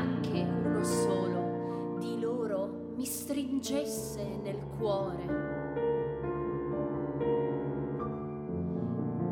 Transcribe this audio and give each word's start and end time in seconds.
anche 0.00 0.40
uno 0.40 0.82
solo 0.82 1.98
di 1.98 2.18
loro 2.18 2.92
mi 2.96 3.04
stringesse 3.04 4.38
nel 4.42 4.58
cuore. 4.78 5.26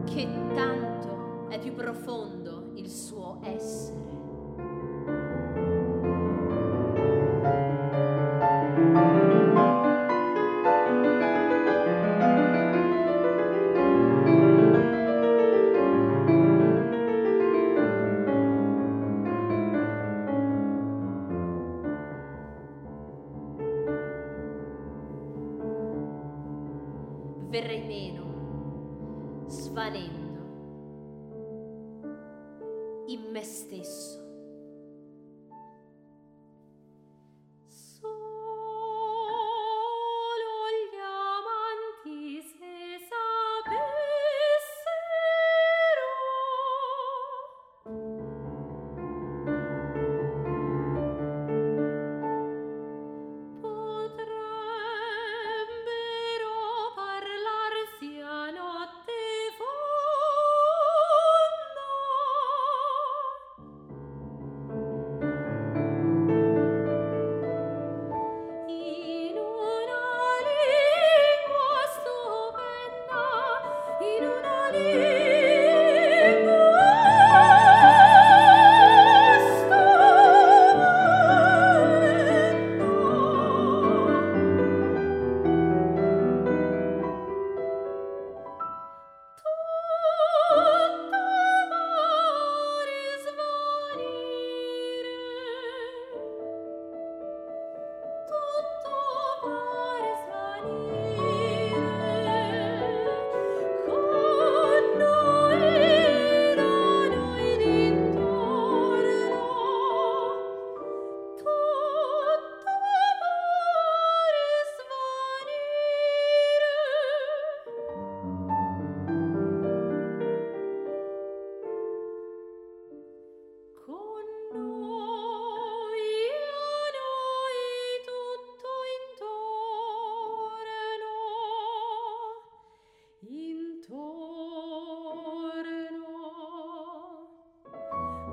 Che 0.05 0.29
tanto 0.55 1.49
è 1.49 1.59
più 1.59 1.73
profondo 1.73 2.73
il 2.75 2.91
suo 2.91 3.39
essere. 3.43 4.28
Verrei 27.49 27.83
meno, 27.83 29.47
svanendo 29.49 30.27
in 33.07 33.31
me 33.31 33.43
stesso. 33.43 34.28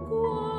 こ。 0.10 0.55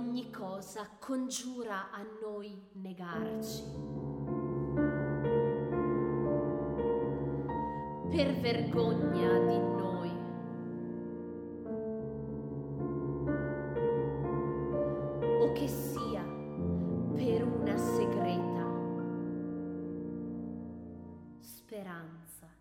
Ogni 0.00 0.30
cosa 0.30 0.88
congiura 0.98 1.90
a 1.90 2.02
noi 2.22 2.58
negarci. 2.72 3.62
Per 8.08 8.40
vergogna 8.40 9.38
di 9.40 9.58
noi. 9.58 10.10
O 15.42 15.52
che 15.52 15.68
sia 15.68 16.24
per 17.14 17.44
una 17.44 17.76
segreta 17.76 18.68
speranza. 21.40 22.59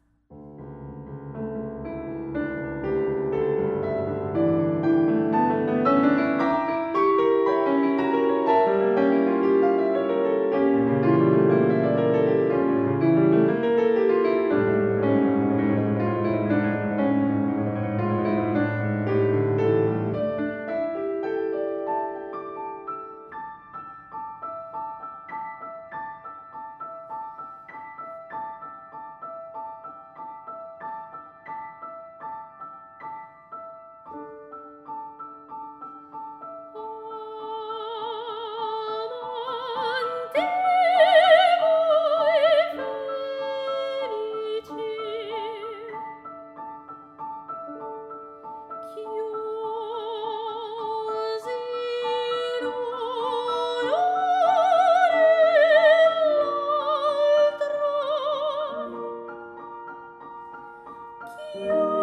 Música 61.56 61.99